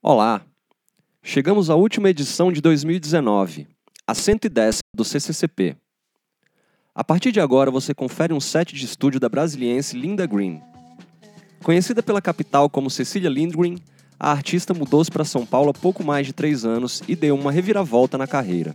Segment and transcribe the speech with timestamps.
[0.00, 0.42] Olá!
[1.24, 3.66] Chegamos à última edição de 2019,
[4.06, 5.76] a 110 do CCCP.
[6.94, 10.62] A partir de agora você confere um set de estúdio da brasiliense Linda Green.
[11.64, 13.76] Conhecida pela capital como Cecília Lindgren,
[14.20, 17.50] a artista mudou-se para São Paulo há pouco mais de três anos e deu uma
[17.50, 18.72] reviravolta na carreira.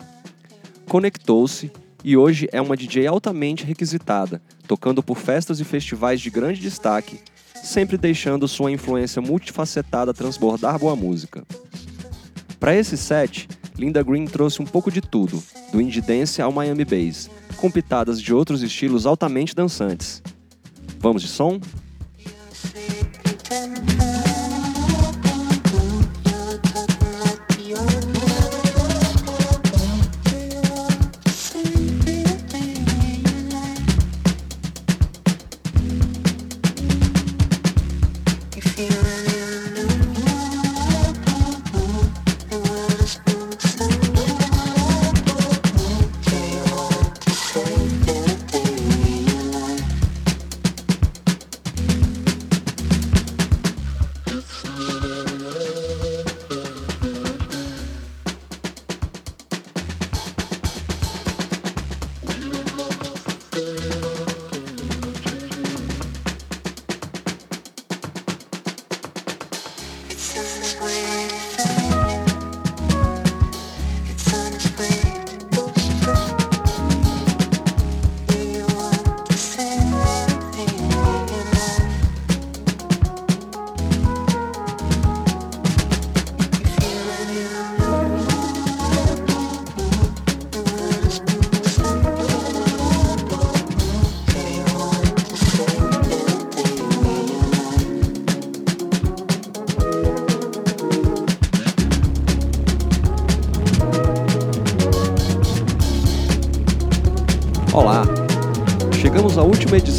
[0.90, 1.72] Conectou-se
[2.04, 7.22] e hoje é uma DJ altamente requisitada, tocando por festas e festivais de grande destaque,
[7.62, 11.44] sempre deixando sua influência multifacetada transbordar boa música.
[12.60, 16.86] Para esse set, Linda Green trouxe um pouco de tudo, do indie dance ao Miami
[16.86, 20.22] Bass, com pitadas de outros estilos altamente dançantes.
[21.00, 21.60] Vamos de som?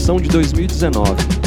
[0.04, 1.43] Edição de 2019.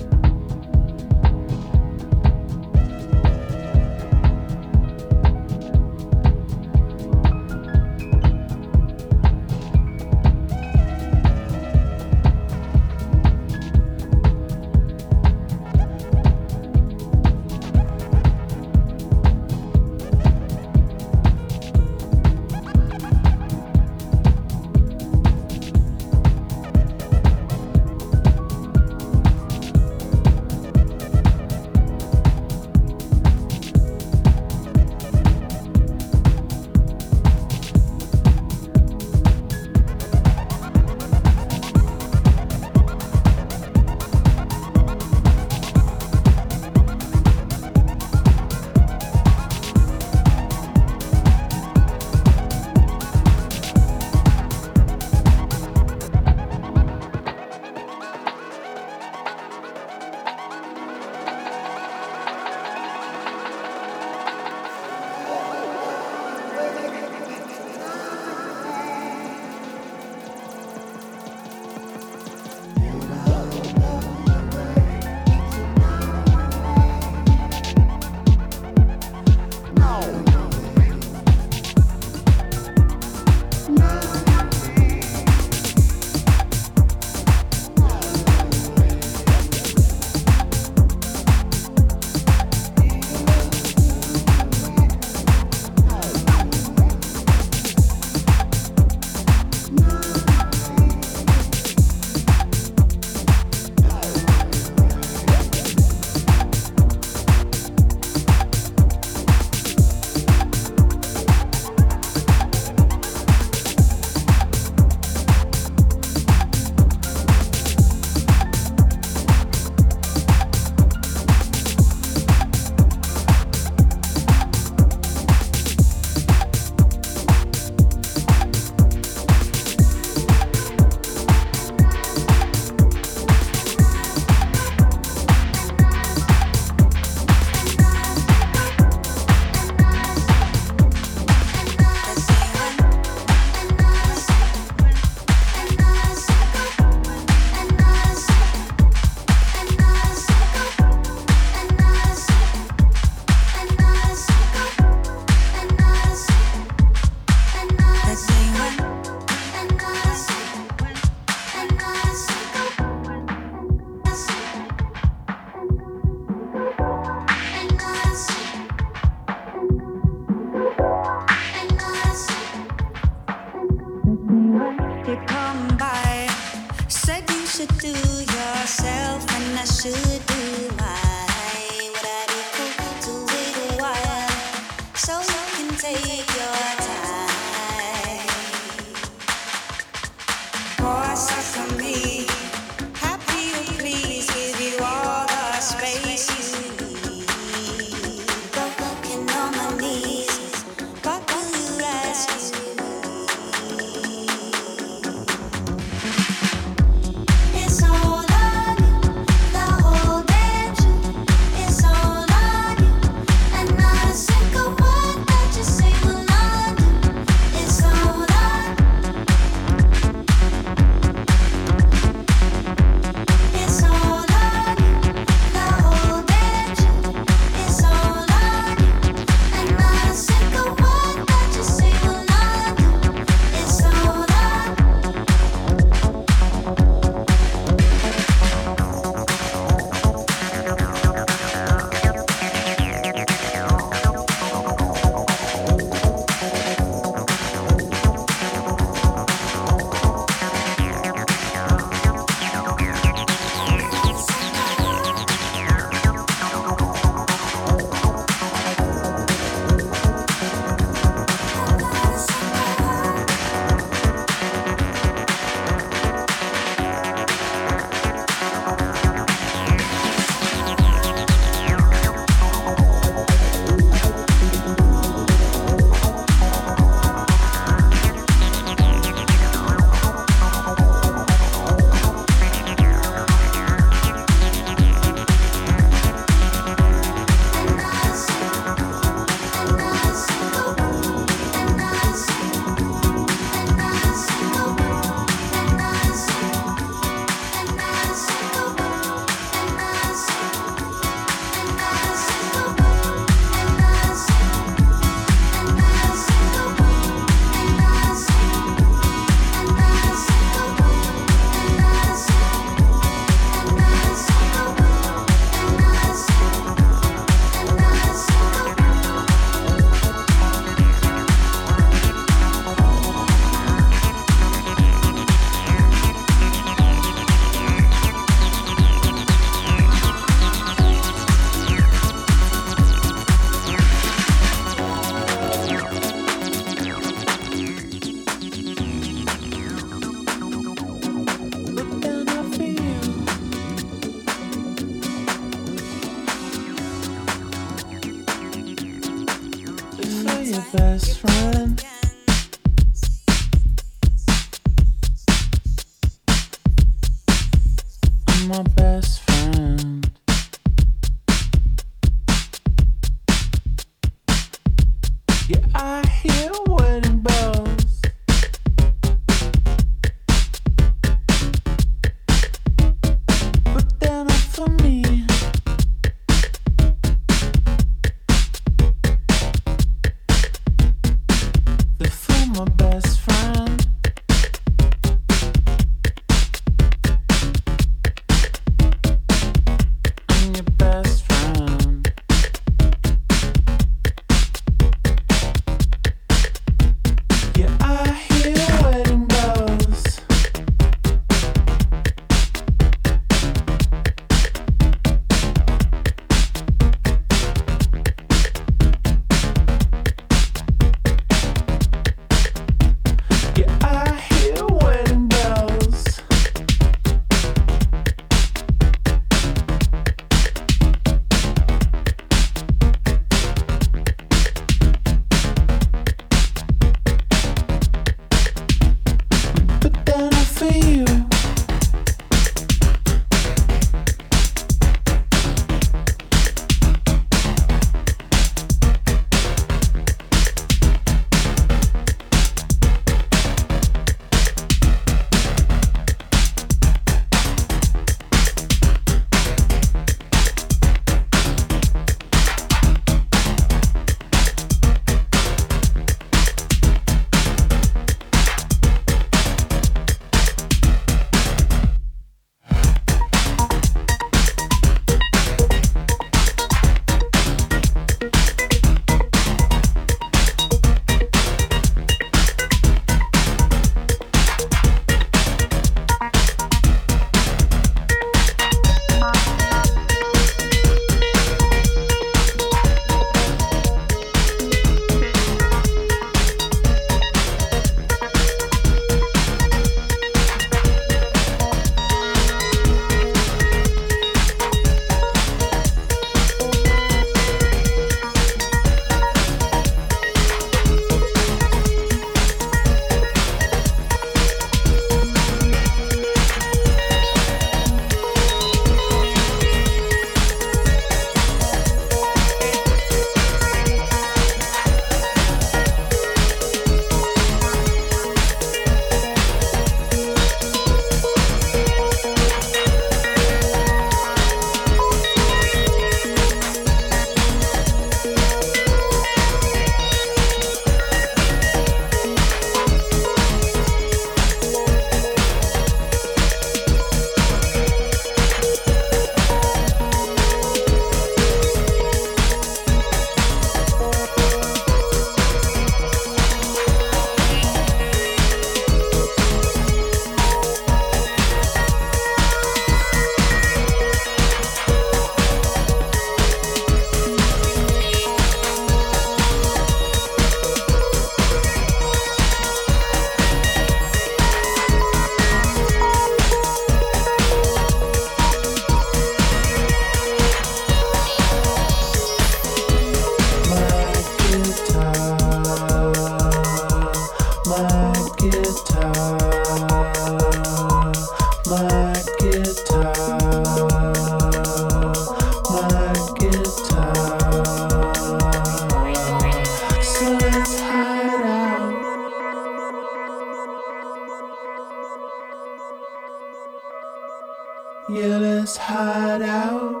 [598.08, 600.00] Yeah, let's hide out.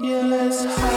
[0.00, 0.91] Yeah, let's hide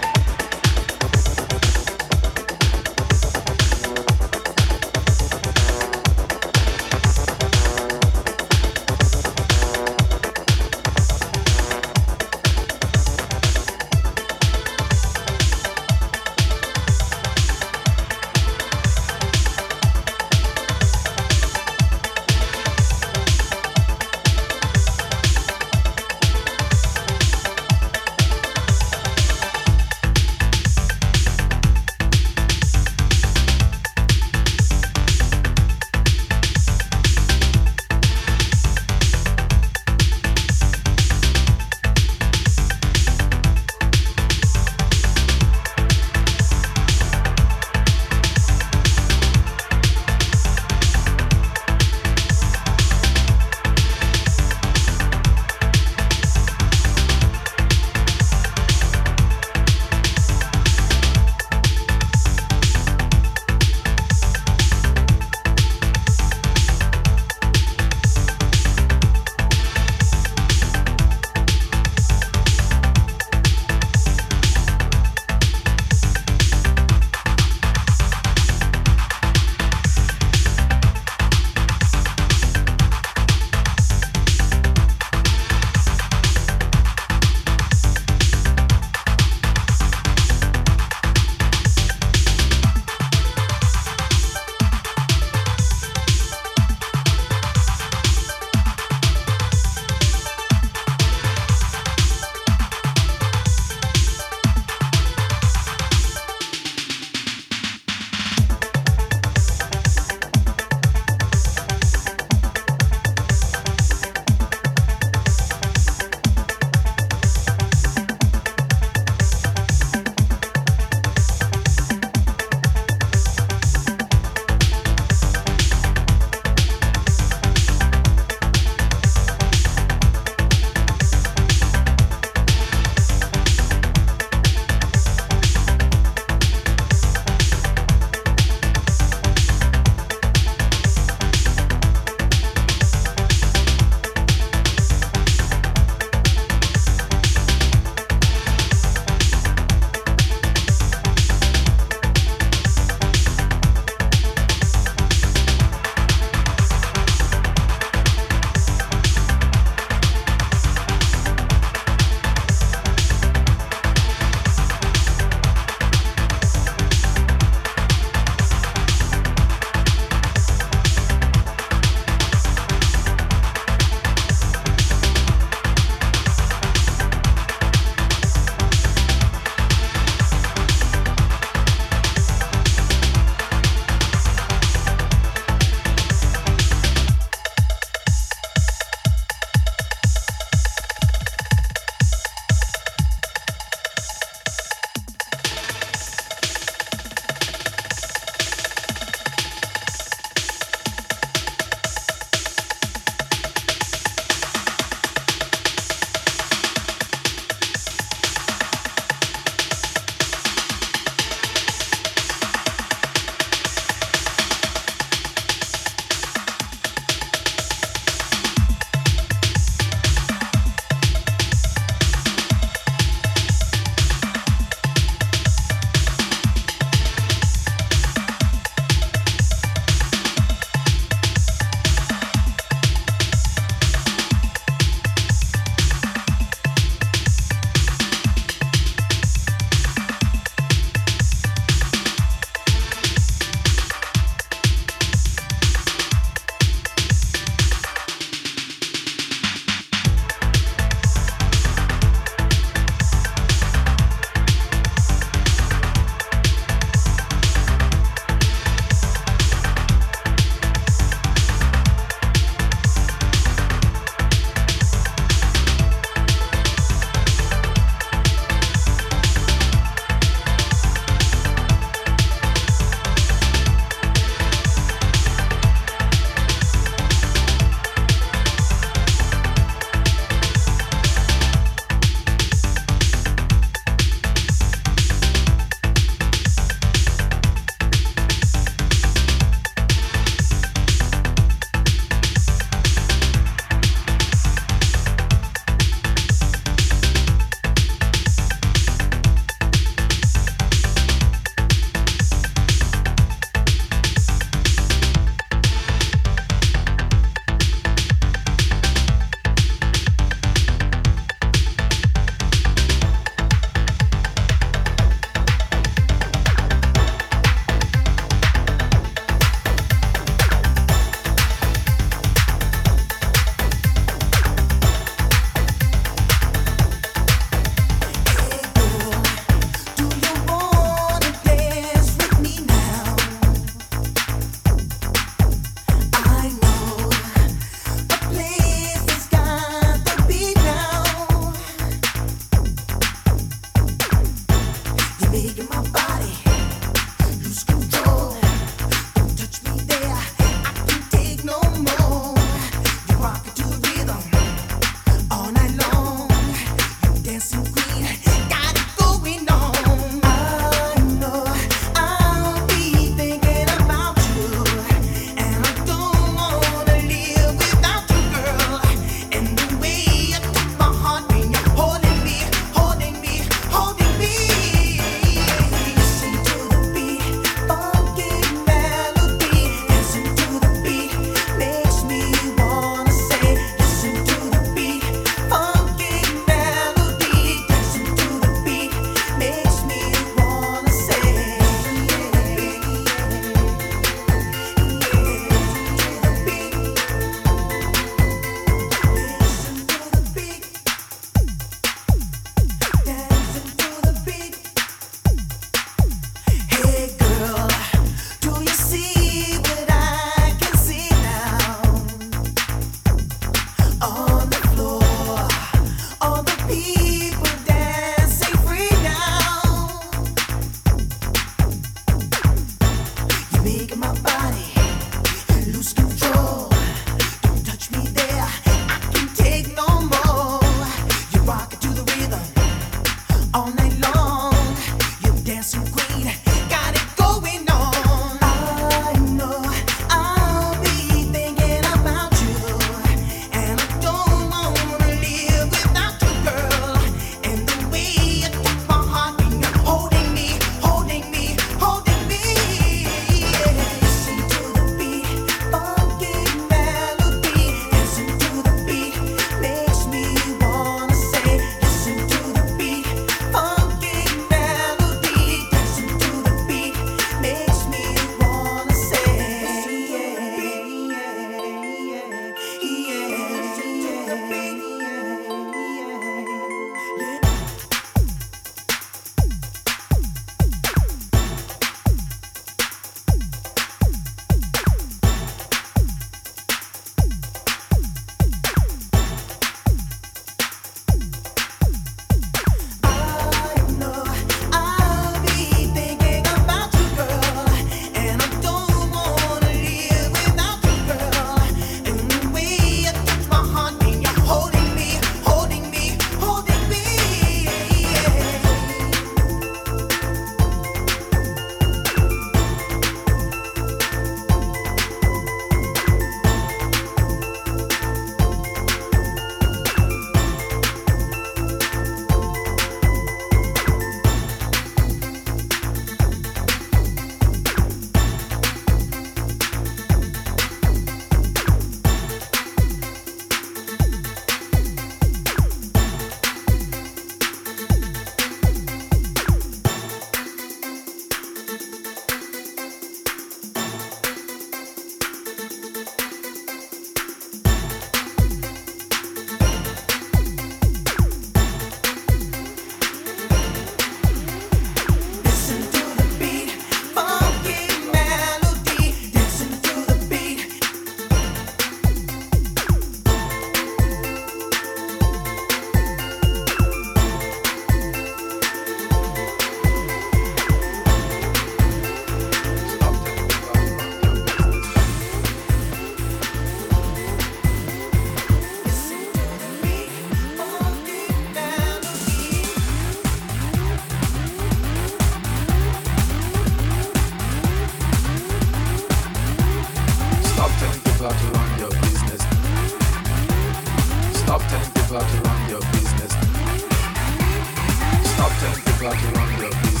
[599.03, 600.00] like a wonder.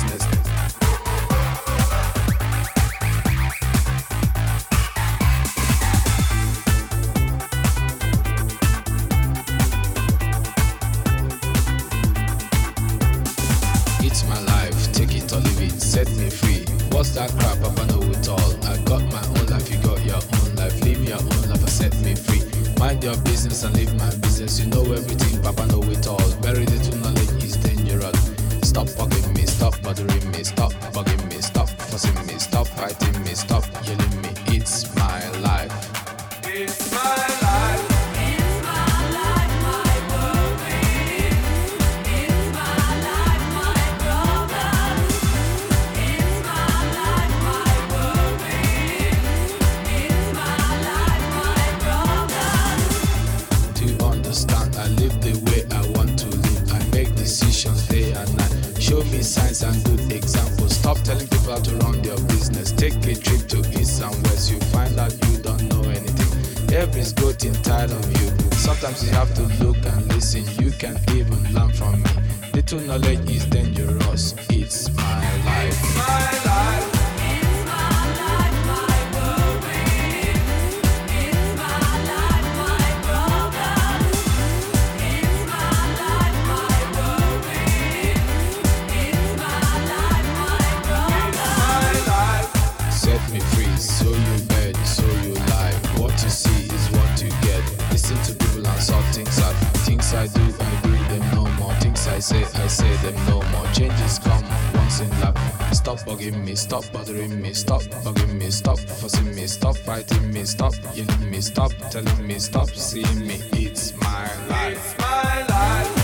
[112.65, 113.39] Stop seeing me.
[113.53, 114.99] It's my life.
[114.99, 116.00] my life.